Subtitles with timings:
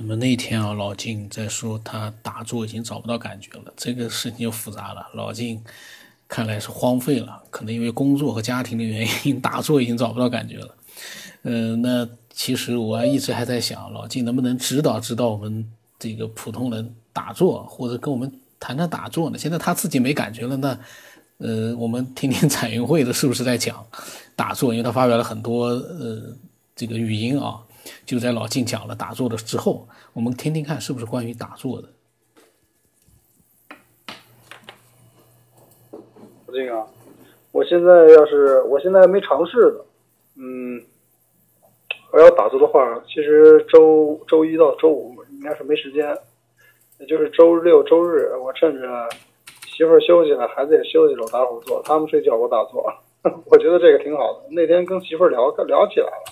[0.00, 5.06] 那么那天啊，老静在说他打坐已经找不到感觉了，这个事情就复杂了。
[5.12, 5.62] 老静
[6.26, 10.74] 看来是荒废了，可能因为工作和家庭的原因， 打坐已经找不到感觉了。
[11.42, 19.36] 嗯，那其实我一直还在想，老静能不能指导指导我们这个普通人打坐，或者跟我们谈谈打坐呢？
[19.36, 20.78] 现在他自己没感觉了，那
[21.36, 23.86] 呃，我们听听彩云会的是不是在讲
[24.34, 24.72] 打坐？
[24.72, 26.34] 因为他发表了很多呃
[26.74, 27.60] 这个语音啊。
[28.04, 31.88] 就在老静讲了打坐的之后，我们听听看是不是关于打坐的。
[36.46, 36.86] 老静啊，
[37.52, 39.84] 我现在要是我现在没尝试的，
[40.36, 40.82] 嗯，
[42.12, 46.16] 我要打坐的话，其实周周一到周五应该是没时间，
[46.98, 49.08] 也就是周六周日，我趁着
[49.68, 52.92] 媳妇儿休息了，孩子也休息了，我打会儿坐，他们睡觉我打坐，
[53.46, 54.48] 我觉得这个挺好的。
[54.50, 56.29] 那天跟媳妇儿聊聊起来了。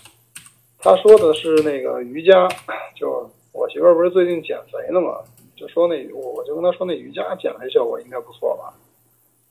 [0.80, 2.48] 他说的是那个瑜伽，
[2.94, 5.18] 就我媳妇儿不是最近减肥呢嘛，
[5.56, 8.72] 就说那我我就跟他说那瑜伽减肥效果应该不错吧。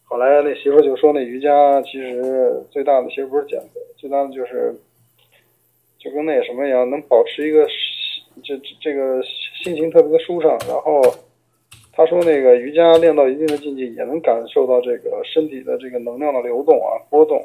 [0.05, 4.73] 后来那媳妇儿就说那瑜伽其实最大的其实不是减肥，最大的就是
[5.99, 7.67] 就跟那什么一样，能保持一个
[8.41, 9.21] 这这个
[9.61, 10.49] 心情特别的舒畅。
[10.65, 11.01] 然后
[11.91, 17.37] 他说那个瑜伽练到一定的境界，也能感受到这个身体的这个能量的流动啊波动。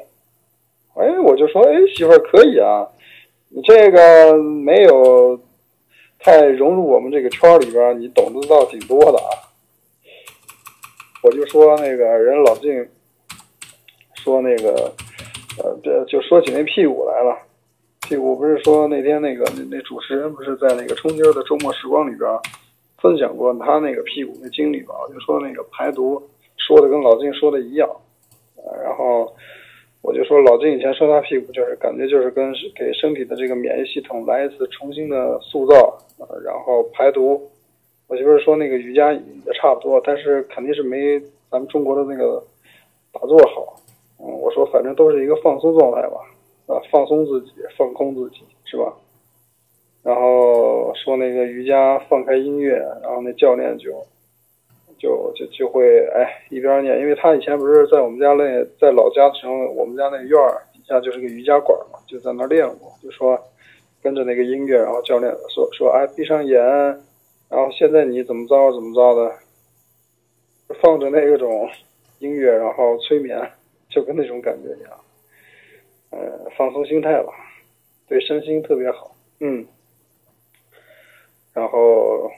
[0.95, 2.87] 哎，我就说哎媳妇儿可以啊。
[3.55, 5.39] 你这个没有
[6.17, 9.29] 太融入我们这个圈里边，你懂得倒挺多的啊。
[11.21, 12.89] 我就说那个人老静
[14.15, 14.91] 说那个
[15.59, 17.37] 呃，这就说起那屁股来了。
[18.09, 22.27] 屁股不是说那天那个那那主持人不是在那个冲今的周末时光里边
[22.97, 24.95] 分享过他那个屁股的经历吧？
[25.13, 26.19] 就说那个排毒
[26.57, 27.87] 说的跟老静说的一样，
[28.55, 29.31] 呃然后。
[30.03, 37.41] 我就说老金以前摔他屁股就是感觉就是跟给身体的这个免疫系统来一次重新的塑造，呃，然后排毒。
[38.07, 39.21] 我媳妇说那个瑜伽也
[39.55, 41.17] 差不多，但是肯定是没
[41.49, 42.43] 咱们中国的那个
[43.13, 43.81] 打坐好。
[44.19, 46.17] 嗯，我说反正都是一个放松状态吧，
[46.67, 48.93] 啊，放松自己，放空自己，是吧？
[50.03, 53.89] 然后说那个瑜伽放开音乐，然后那教练就。
[55.03, 62.89] 就就就会哎一边念，因为他以前不是在我们家那在老家的时候，我们家那院儿底下就是个瑜伽馆嘛，就在那练过。
[63.01, 63.37] 就说
[64.01, 66.57] 跟着那个音乐，然后教练说说哎闭上眼，
[67.49, 69.35] 然后现在你怎么着怎么着的，
[70.81, 71.69] 放着那种
[72.19, 73.37] 音乐，然后催眠，
[73.89, 74.91] 就跟那种感觉一样，
[76.11, 77.33] 呃放松心态吧，
[78.07, 79.13] 对身心特别好。
[79.41, 79.65] 嗯，
[81.51, 82.31] 然后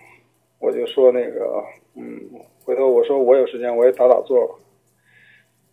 [0.60, 2.28] 我就说那个嗯。
[2.66, 4.56] 回头我说我有时间我也打打坐吧，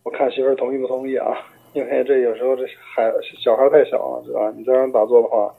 [0.03, 1.35] 我看媳妇儿同意不同意啊？
[1.73, 3.11] 因为这有时候这孩
[3.43, 4.53] 小孩太小了，是吧？
[4.55, 5.51] 你再让打坐的话，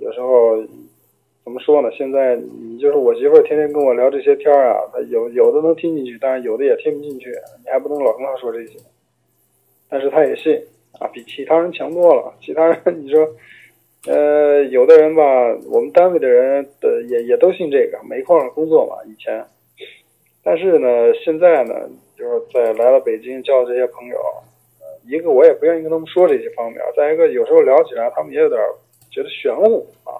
[0.00, 0.60] 有时候
[1.44, 1.88] 怎么说呢？
[1.92, 7.30] 现在你就是我媳妇天天跟我聊这些天啊，她有有的能听进去，但是有的也听不进去。
[7.64, 8.80] 你还不能老跟她说这些，
[9.88, 10.60] 但是她也信
[10.98, 12.34] 啊，比其他人强多了。
[12.40, 13.28] 其他人你说，
[14.08, 15.22] 呃，有的人吧，
[15.70, 19.44] 我们单位的人的也也都信这个，煤矿工作嘛，以前。
[20.44, 20.88] 但是呢，
[21.24, 24.18] 现在呢，就是在来了北京交的这些朋友，
[25.06, 28.60] 一个我也不愿意跟他们说这些方面，再一个有时候聊起来，他们也有点
[29.08, 30.18] 觉得玄乎啊。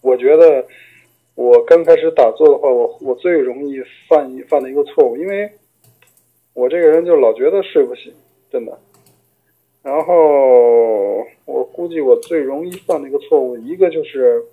[0.00, 0.66] 我觉得
[1.36, 5.48] 我刚开始打坐的话，我我最容易犯一犯的一个错误，因为
[6.52, 8.12] 我这个人就老觉得睡不醒，
[8.50, 8.76] 真的。
[9.84, 14.44] 然后我估计我最容易犯的一个错误，一个就是。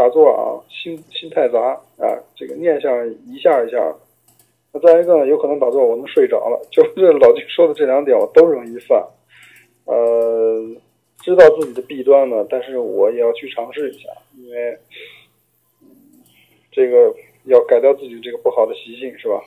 [0.00, 1.58] 打坐啊，心心太杂
[1.98, 2.90] 啊，这个念想
[3.26, 3.76] 一下一下。
[4.72, 9.06] 那再一个呢，有可能打坐我能睡着了，就是老金说的这两点我都容易犯。
[9.84, 10.64] 呃，
[11.18, 14.78] 知道自己的弊端呢，但是我也要去尝试一下，因为
[16.72, 19.44] 这个要改掉自己这个不好的习性，是吧？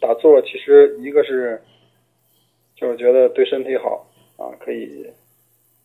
[0.00, 1.60] 打坐其实一个是
[2.76, 5.04] 就是觉得对身体好啊，可以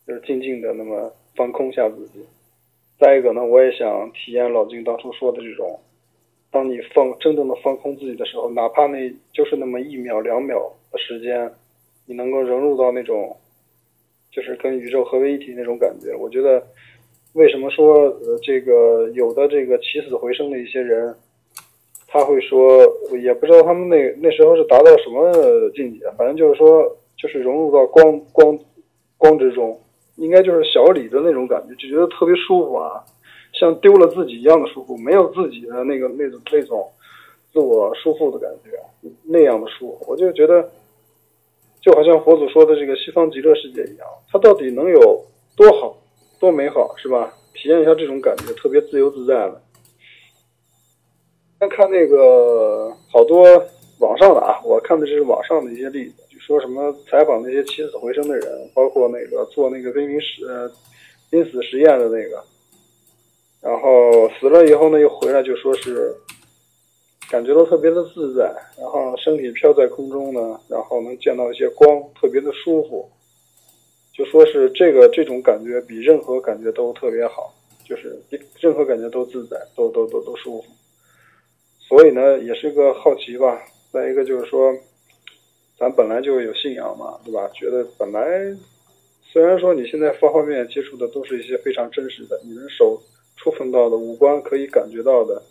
[0.06, 1.12] 就是静静的那么。
[1.36, 2.26] 放空一下自己，
[3.00, 5.80] 再一个呢，我也想体验老金当初说的这种，
[6.52, 11.52] 当你放真正的放空自己的时候，哪怕那就是那么一秒两秒的时间，
[12.06, 13.38] 你能够融入到那种，
[14.32, 16.16] 就是跟宇宙合为一体那种感觉。
[16.16, 16.62] 我觉得，
[17.34, 21.16] 为什么说呃这个有的这个起死回生的一些人，
[22.08, 22.82] 他会说，
[23.22, 25.32] 也不知道他们那那时候是达到什么
[25.76, 28.60] 境界，反正就是说，就是融入到光光
[29.18, 29.80] 光之中。
[30.20, 33.04] 应该就是小李的那种感觉，就觉得特别舒服啊，
[33.54, 36.88] 像丢了自己一样的舒服，没有自己的那个那种那种
[37.52, 40.70] 自我束缚的感觉，那样的舒服，我就觉得
[41.82, 45.26] 就好像佛祖说的这个西方极乐世界一样，它到底能有
[45.56, 45.96] 多好？
[46.40, 47.34] 多美好，是吧？
[47.54, 49.62] 体验一下这种感觉，特别自由自在的。
[51.70, 53.44] 看那个好多
[54.00, 60.68] 网上的啊，我看的这是网上的一些例子，说什么采访那些起死回生的人，包括那个做那个濒临实呃
[61.30, 62.44] 濒死实验的那个，
[63.62, 66.12] 然后死了以后呢，又回来就说是
[67.30, 73.08] 感觉到特别的自在，然后身体飘在空中呢，然后能见到一些光，特别的舒服。
[74.12, 77.54] 就说是这个这种感觉比任何感觉都特别好，
[77.88, 80.68] 就是比任何感觉都自在，都都都都舒服。
[81.78, 83.62] 所以呢，也是个好奇吧。
[83.94, 84.74] 再一个就是说，
[85.80, 87.50] 咱本来就有信仰嘛，对吧？
[87.54, 88.22] 觉得本来
[89.24, 93.02] 虽然说你现在方方面面接触的都是一些非常真实的，你的手
[93.38, 95.42] 触碰到的、五官可以感觉到的，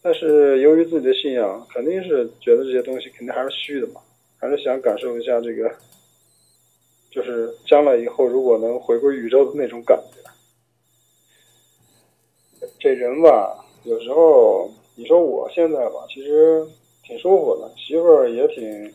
[0.00, 4.00] 但是由于自己的信仰，肯定是觉得这些东西肯定还是虚的嘛，
[4.38, 5.70] 还是想感受一下这个。
[7.08, 10.20] 就是将来以后，如果能回归宇宙的那种感觉，
[12.78, 16.66] 这人吧，有时候你说我现在吧，其实
[17.02, 18.92] 挺舒服的，媳妇儿也挺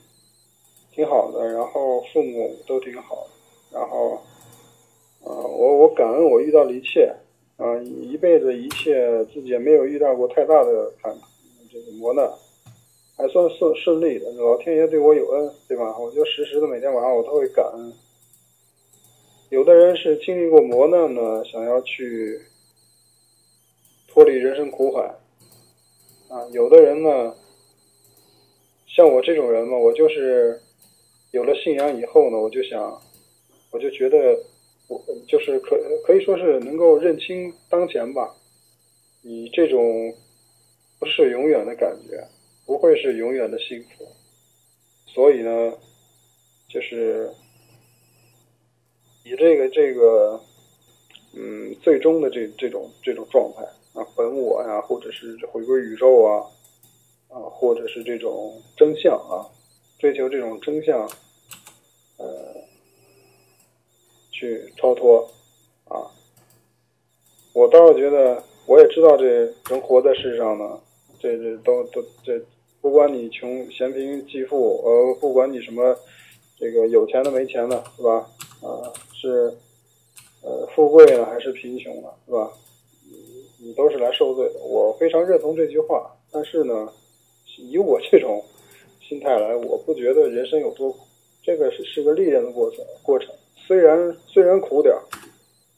[1.02, 3.28] 挺好的，然后父母都挺好，
[3.74, 4.22] 然后，
[5.24, 7.12] 呃，我我感恩我遇到的一切，
[7.58, 11.12] 啊，一辈子一切自己也没有遇到过太大的看
[11.72, 12.32] 这个磨难。
[13.18, 15.98] 还算顺顺利的，老天爷对我有恩，对吧？
[15.98, 17.92] 我就时时的每天晚上我都会感恩。
[19.50, 22.40] 有的人是经历过磨难呢，想要去
[24.08, 25.16] 脱离人生苦海
[26.30, 26.46] 啊。
[26.52, 27.36] 有的人呢，
[28.88, 30.62] 像我这种人嘛，我就是
[31.32, 33.02] 有了信仰以后呢，我就想，
[33.72, 34.38] 我就觉得
[34.88, 38.36] 我就是可可以说是能够认清当前吧。
[39.24, 40.14] 你这种
[41.00, 42.28] 不是永远的感觉，
[42.66, 44.08] 不会是永远的幸福。
[45.08, 45.74] 所以呢，
[46.70, 47.32] 就是。
[49.24, 50.42] 以这个这个，
[51.36, 53.62] 嗯，最终的这这种这种状态
[53.94, 56.42] 啊，本我呀，或者是回归宇宙啊，
[57.30, 59.46] 啊，或者是这种真相啊，
[60.02, 61.08] 追求这种真相，
[62.18, 62.28] 呃，
[64.32, 65.30] 去超脱
[65.88, 66.10] 啊。
[67.54, 69.24] 我倒是觉得，我也知道这
[69.70, 70.82] 人活在世上呢，
[71.20, 72.42] 这这都都这，
[72.82, 75.96] 不管你穷嫌贫济富，呃，不管你什么
[76.58, 78.28] 这个有钱的没钱的，是吧？
[78.64, 78.92] 啊。
[79.14, 79.56] 是，
[80.42, 82.52] 呃，富贵呢还是贫穷呢，是吧？
[83.08, 84.60] 你你都是来受罪的。
[84.62, 86.92] 我非常认同这句话，但是呢，
[87.60, 88.44] 以我这种
[89.12, 91.00] 心态来，我不觉得人生有多苦。
[91.44, 94.96] 这个是是个历练的过程，过程虽然虽然苦点，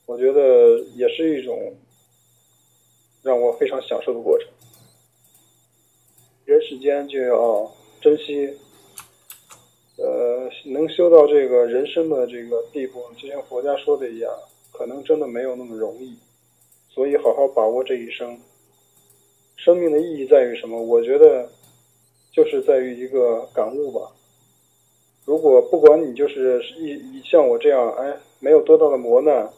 [0.06, 1.74] 我觉得也是一种
[3.24, 4.48] 让我非常享受的过程。
[6.46, 8.48] 人世间就要珍惜。
[9.98, 14.32] 呃，能修到这个人生的这个地步，就像佛家说的一样，
[14.72, 16.16] 可能真的没有那么容易。
[16.88, 18.38] 所以，好好把握这一生。
[19.56, 20.80] 生命的意义在于什么？
[20.80, 21.50] 我觉得，
[22.34, 24.12] 就是在于一个感悟吧。
[25.26, 29.50] 如果不管你就是一一像我这样，哎，没有多大的磨难，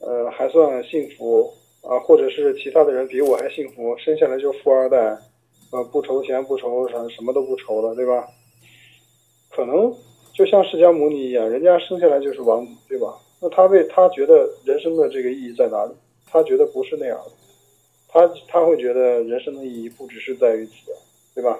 [0.00, 1.52] 呃，还算幸福
[1.82, 4.96] 啊，或者是其他的人比我还幸福，生下来就富二代，
[5.70, 8.26] 呃，不愁钱不愁什什么都不愁了，对吧？
[9.50, 9.94] 可能
[10.32, 13.16] 就像释迦牟尼一样，人家生下来就是王子，对吧？
[13.40, 15.92] 那他为他觉得人生的这个意义在哪里？
[16.26, 17.30] 他觉得不是那样的，
[18.08, 20.72] 他他会觉得人生的意义不只是在于此，
[21.34, 21.58] 对吧？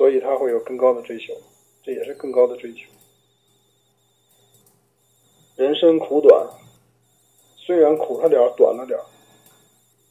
[0.00, 1.34] 所以他会有更高的追求，
[1.82, 2.88] 这也是更高的追求。
[5.56, 6.48] 人生苦短，
[7.58, 9.04] 虽然苦了点儿，短了点儿，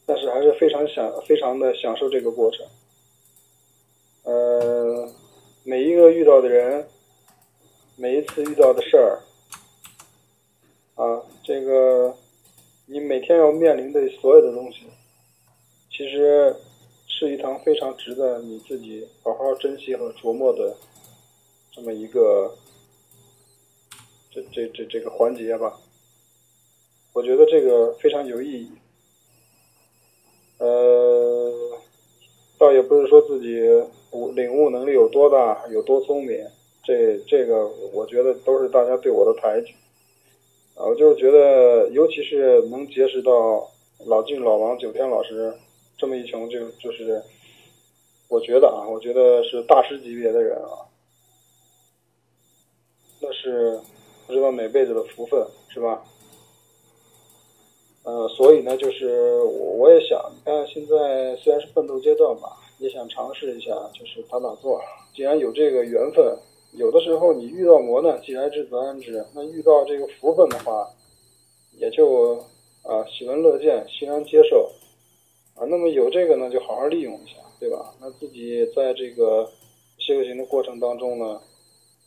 [0.06, 2.64] 但是还是非常享，非常的享受这个过程。
[4.26, 5.12] 呃。
[5.64, 6.88] 每一个遇到的人，
[7.96, 9.20] 每一次遇到的事儿，
[10.96, 12.16] 啊，这个
[12.86, 14.86] 你每天要面临的所有的东西，
[15.92, 16.56] 其实
[17.20, 20.74] 是一堂非常值得你自己好好珍惜和琢磨的
[21.70, 22.56] 这么一个
[24.32, 25.78] 这这这这个环节吧。
[27.12, 28.72] 我觉得这个非常有意义。
[30.60, 31.78] 呃，
[32.58, 33.70] 倒也不是说自己。
[34.12, 36.44] 悟领悟能力有多大，有多聪明，
[36.84, 39.76] 这这个我觉得都是大家对我的抬举
[40.74, 40.82] 啊！
[40.84, 43.70] 我就是觉得，尤其是能结识到
[44.08, 45.54] 老晋、老王、九天老师
[46.00, 47.22] 这么一群，就就是
[48.30, 50.88] 我觉得啊，我觉得是大师级别的人啊，
[53.22, 53.80] 那是
[54.26, 56.04] 不知道哪辈子的福分，是吧？
[58.04, 62.56] 呃，所以呢，就是我我也想，你看现在虽然是奋斗阶段吧。
[62.80, 64.82] 也想尝试一下，就是打打坐。
[65.14, 66.34] 既然有这个缘分，
[66.72, 69.22] 有的时候你遇到磨难，既来之则安之。
[69.36, 70.90] 那遇到这个福分的话，
[71.74, 72.38] 也就
[72.84, 74.72] 啊喜闻乐见，欣然接受
[75.60, 75.68] 啊。
[75.68, 77.94] 那么有这个呢，就好好利用一下，对吧？
[78.00, 79.52] 那自己在这个
[79.98, 81.42] 修行的过程当中呢，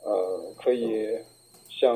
[0.03, 1.07] 呃，可以
[1.69, 1.95] 像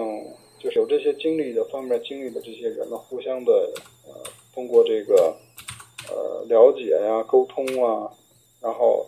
[0.59, 3.73] 就是有这些经历的方面经历的这些人呢，互相的
[4.07, 4.13] 呃，
[4.55, 5.37] 通过这个
[6.09, 8.11] 呃了解呀、沟通啊，
[8.61, 9.07] 然后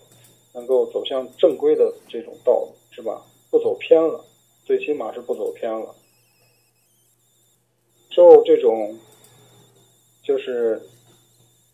[0.55, 3.23] 能够走向正规的这种道路，是吧？
[3.51, 4.25] 不走偏了，
[4.65, 5.95] 最起码是不走偏了。
[8.11, 8.99] 受这种，
[10.23, 10.83] 就是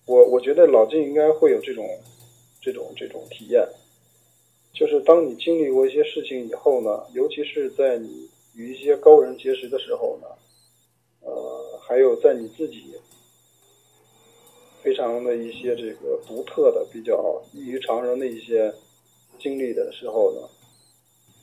[0.07, 1.85] 我我觉得老金应该会有这种
[2.61, 3.67] 这种这种体验，
[4.73, 10.29] 就是当你经历过一些事情以后呢，尤其是在你与一些高人结识的时候呢，
[11.23, 12.95] 呃，还有在你自己
[14.83, 18.73] 非常的一些这个独特的、比较异于常人的一些
[19.39, 20.49] 经历的时候呢，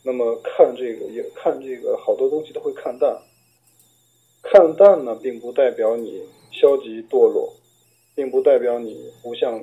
[0.03, 3.19] 那么看这个也看这个好多东西都会看淡。
[4.43, 7.53] 看淡呢，并不代表你消极堕落，
[8.21, 9.59] 并不代表你不向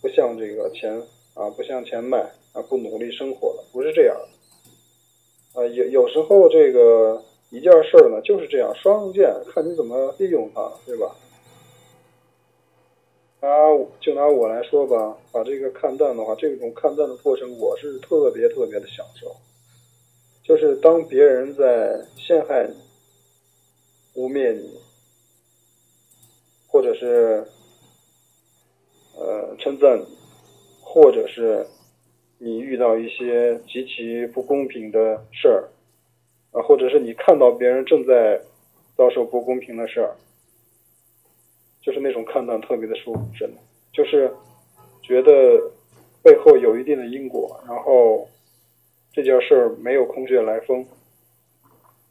[0.00, 1.02] 不向这个钱
[1.34, 2.18] 啊不向前迈
[2.52, 5.60] 啊不努力生活了，不是这样的。
[5.60, 11.12] 啊，有有时候这个一件事儿呢就是这样，双刃剑，看你怎么利用它，对吧？
[13.40, 13.48] 拿
[14.00, 19.34] 就拿我来说吧，把这个看淡的话，这种看淡的过程，我是特别特别的享受。
[20.44, 22.76] 就是当别人在陷害你。
[24.14, 24.80] 污蔑你，
[26.68, 27.46] 或者是
[29.68, 30.06] 呃称赞你，
[30.80, 31.66] 或者是
[32.38, 35.68] 你遇到一些极其不公平的事儿
[36.52, 38.40] 啊，或者是你看到别人正在
[38.96, 40.16] 遭受不公平的事儿，
[41.82, 43.60] 就是那种看淡特别的舒服，真的，
[43.92, 44.32] 就是
[45.02, 45.30] 觉得
[46.22, 48.26] 背后有一定的因果，然后
[49.12, 50.86] 这件事儿没有空穴来风。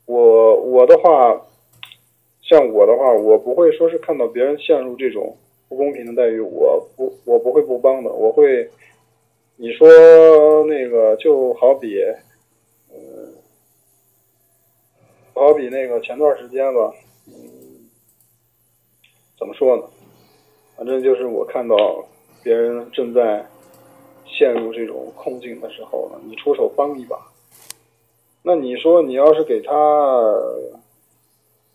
[0.06, 1.42] 我我的话。
[2.50, 5.36] 像我的话，我不会说是看到别人陷入这种
[5.70, 8.10] 不公平的待遇，我不，我不会不帮的。
[8.10, 8.70] 我会，
[9.56, 12.02] 你说那个就好比，
[12.92, 13.34] 嗯，
[15.34, 16.94] 好比那个前段时间吧，
[17.28, 17.34] 嗯，
[19.38, 19.84] 怎么说呢？
[20.76, 21.76] 反正就是我看到
[22.44, 23.46] 别人正在
[24.26, 27.18] 陷入这种困境的时候呢，你出手帮一把，
[28.44, 29.74] 那你说你要是给他。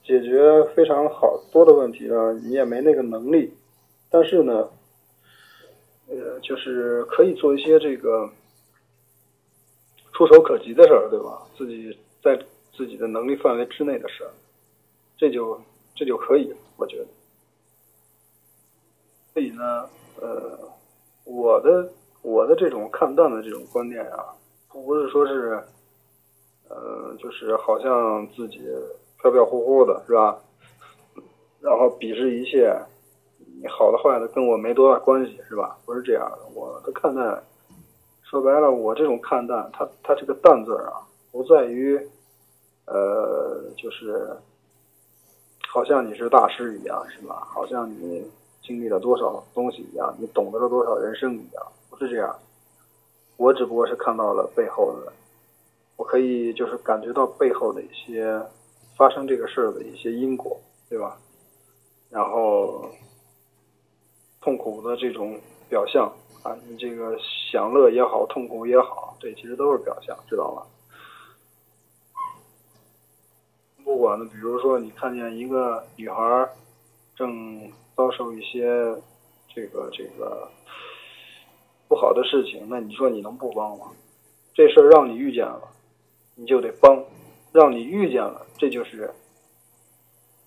[0.05, 3.55] 解决非常好多的问题呢，你也没那个能力，
[4.13, 4.69] 但是呢，
[6.09, 8.31] 呃，就是可以做一些这个
[10.13, 11.43] 触手可及的事儿，对吧？
[11.57, 12.39] 自己在
[12.77, 14.31] 自己的能力范围之内的事儿，
[15.17, 15.59] 这就
[15.95, 17.07] 这就可以，我觉得。
[19.33, 19.89] 所以呢，
[20.21, 20.59] 呃，
[21.25, 21.91] 我的
[22.21, 24.37] 我的这种看淡的这种观念啊，
[24.69, 25.65] 不是说是，
[26.69, 28.61] 呃，就是好像自己。
[29.23, 30.37] 飘飘忽忽的是吧？
[31.63, 32.77] 然后鄙视一切，
[33.63, 35.79] 你好的坏的跟我没多大关系是吧？
[35.87, 37.23] 不是这样的，我的看待，
[38.25, 41.97] 说白了，我这种看淡，它它这个淡字啊，不在于，
[42.87, 44.37] 呃，就是
[45.69, 47.47] 好像你是大师一样是吧？
[47.55, 48.29] 好像你
[48.61, 52.37] 经历了多少东西一样，你懂得了多少人生一样，不是这样。
[53.37, 55.13] 我只不过是看到了背后的，
[55.95, 58.43] 我可以就是感觉到背后的一些。
[58.95, 61.17] 发生这个事儿的一些因果，对吧？
[62.11, 62.85] 然后
[64.43, 67.17] 痛苦的这种表象啊，你这个
[67.51, 70.63] 享乐也好，痛苦也好，这其实都是表象，知道吗？
[73.85, 76.49] 不管呢，比如说你看见一个女孩
[77.15, 78.95] 正遭受一些
[79.55, 80.49] 这个这个
[81.89, 83.87] 不好的事情，那你说你能不帮吗？
[84.53, 85.63] 这事儿让你遇见了，
[86.35, 87.03] 你就得帮。
[87.53, 89.13] 让你遇见了，这就是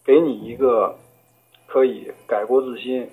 [0.03, 0.97] 给你一个
[1.67, 3.07] 可以改过自新，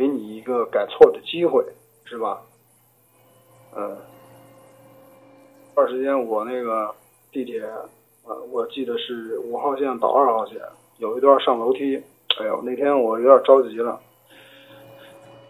[0.00, 1.62] 给你一个改错的机会，
[2.04, 2.40] 是吧？
[3.76, 3.98] 嗯，
[5.74, 6.94] 段时间我那个
[7.30, 7.60] 地铁，
[8.24, 10.58] 呃，我记得是五号线到二号线，
[10.96, 12.02] 有一段上楼梯，
[12.38, 14.00] 哎呦，那天我有点着急了。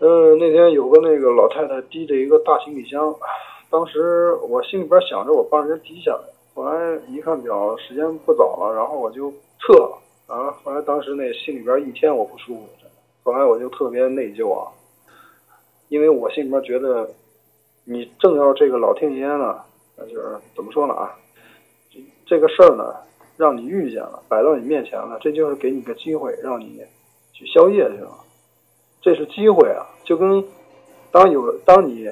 [0.01, 3.15] 嗯，那天有个那个老太太提着一个大行李箱，
[3.71, 6.25] 当时我心里边想着我帮人提下来。
[6.57, 10.51] 后来一看表，时间不早了，然后我就撤了啊。
[10.65, 12.69] 后来当时那心里边一天我不舒服，
[13.31, 14.67] 后来我就特别内疚啊，
[15.89, 17.09] 因为我心里边觉得，
[17.85, 19.61] 你正要这个老天爷呢，
[19.97, 21.15] 那就是怎么说呢啊，
[22.27, 22.93] 这个事儿呢，
[23.37, 26.83] 让你遇见了，摆到你面前了，这就是给你个机会，让你
[27.33, 28.11] 去宵夜去了，
[29.01, 29.87] 这是机会啊。
[30.03, 30.45] 就跟
[31.13, 32.11] 当有当你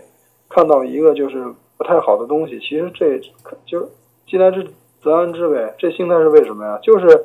[0.48, 3.18] 看到一个就是不太好的东西，其实这
[3.66, 3.90] 就。
[4.30, 4.70] 既来之
[5.00, 6.78] 则安之呗，这心态是为什么呀？
[6.82, 7.24] 就是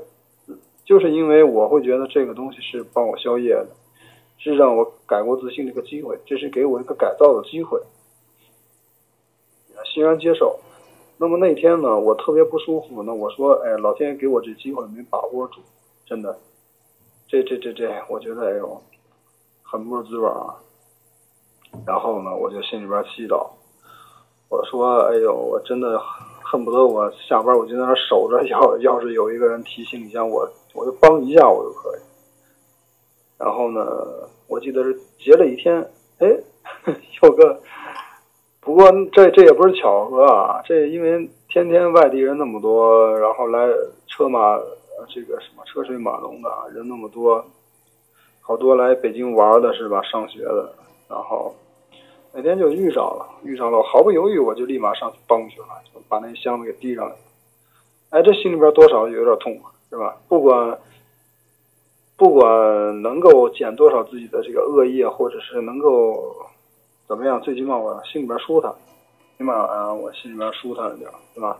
[0.86, 3.68] 就是因为我会觉得这个东西是帮我消业的，
[4.44, 7.82] 是让我改过自新的一个机会，这是给我一个改造的机会，
[9.86, 10.60] 欣然接受。
[11.18, 15.62] 那么那天呢，我特别不舒服，呢我说，哎，老天爷给我这机会没把握住，
[16.06, 16.38] 真的，
[17.26, 18.82] 这这这这，我觉得哎呦，
[19.62, 20.60] 很不是滋味啊。
[21.88, 23.48] 然后呢，我就心里边祈祷，
[24.50, 25.98] 我说，哎呦，我真的
[26.44, 32.02] 恨不得我下班我就在那守着，要要是有一个人提醒一下我，我就帮一下我就可以。
[33.38, 33.86] 然后呢，
[34.48, 35.86] 我记得是结了一天，
[36.20, 36.28] 哎，
[37.22, 37.60] 有个。
[38.66, 43.68] 不过这这也不是巧合啊，这因为天天外地人那么多，然后来
[44.08, 44.58] 车马
[45.10, 47.46] 这个什么车水马龙的人那么多，
[48.40, 50.02] 好多来北京玩的是吧？
[50.04, 50.74] 上学的，
[51.10, 51.54] 然后
[52.32, 57.16] 那天就遇上了，遇上了，毫不犹豫我就立马上去帮去了，就把那箱子给提上来。
[58.12, 60.16] 哎，这心里边多少有点痛快，是吧？
[60.30, 60.80] 不管
[62.16, 66.36] 不管能够减多少自己的这个恶业，或者是能够。
[67.06, 67.40] 怎么样？
[67.42, 68.74] 最起码我心里边舒坦，
[69.38, 71.60] 起码啊，我心里边舒坦一点，对吧？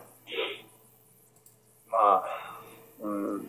[1.92, 2.24] 啊，
[3.04, 3.44] 嗯，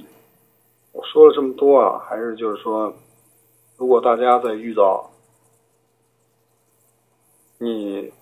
[0.93, 2.93] 我说了这么多啊，还是就是说，
[3.77, 5.09] 如果大家在遇到
[7.59, 8.13] 你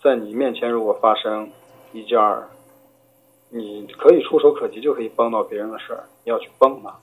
[0.00, 1.50] 在你面前如果发生
[1.92, 2.16] 一件
[3.50, 6.96] 你可以触手可及就可以帮到别人的事儿，你要去帮他，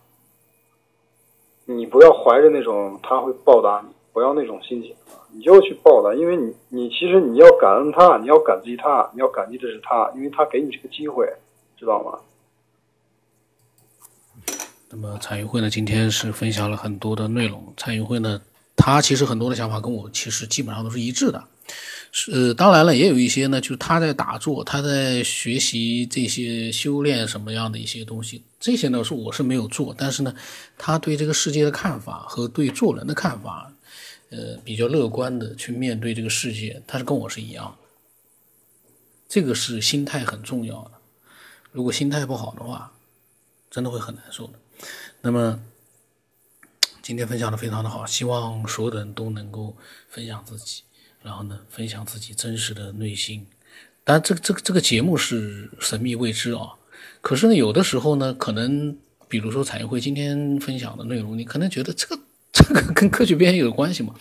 [1.70, 4.96] 你不要怀着那种他会报答你，不要那种心情。
[5.34, 11.32] 你就去报答，因为你你其实你要感恩他，你要感激他，你要感激的是他，因为他给你这个机会，
[11.78, 12.20] 知道吗？
[14.90, 17.62] 那么蔡云会呢，今天是分享了很多的内容。
[17.76, 18.42] 蔡云会呢，
[18.76, 21.44] 他其实很多的想法跟我其实基本上都是一致的。
[22.12, 30.34] 是当然了，也有一些呢，就是他在打坐，他在学习这些修炼什么样的一些东西，这些呢是我是没有做，但是呢，
[30.78, 33.74] 他对这个世界的看法和对做人的看法。
[34.30, 37.88] 呃，比较乐观的去面对这个世界，他是跟我是一样的。
[39.30, 40.91] 这个是心态很重要的。
[41.72, 42.91] 如果心态不好的话，
[43.72, 44.60] 真的会很难受的。
[45.22, 45.58] 那么
[47.02, 49.78] 今天分享的非常的好，希望所有的人都能够
[50.10, 50.84] 分享自己，
[51.21, 53.45] 然后呢，分享自己真实的内心。
[54.03, 56.73] 当然，这个这个这个节目是神秘未知啊。
[57.21, 62.19] 可是呢，有的时候呢，可能比如说彩云会今天分享的内容，你可能觉得这个。
[62.58, 64.15] 这个跟科学边缘有关系嘛？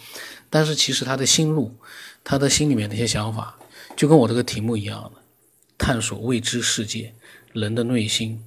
[0.51, 1.75] 但是其实他的心路，
[2.23, 3.57] 他的心里面那些想法，
[3.97, 5.23] 就跟我这个题目一样的，
[5.79, 7.15] 探索未知世界，
[7.55, 8.45] 人的内心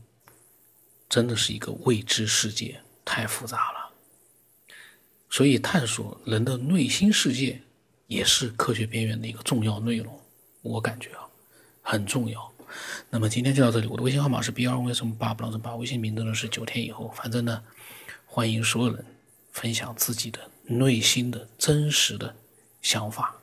[1.07, 3.89] 真的是一个未知世界，太复杂了。
[5.29, 7.61] 所以探索人的内心世界
[8.09, 10.19] 也是科学边缘的一个重要内容，
[10.61, 11.23] 我感觉啊
[11.81, 12.51] 很重要。
[13.09, 17.63] 那么今天就到这里，我的微信号码是 B 二为什么八不让人八，微信名字呢是九天以后，反正呢
[18.25, 19.05] 欢迎所有人。
[19.51, 22.33] 分享自己的内心的真实的
[22.81, 23.38] 想法。